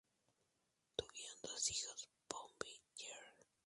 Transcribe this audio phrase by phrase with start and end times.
[0.95, 3.45] Tuvieron dos hijos, Bobby Jr.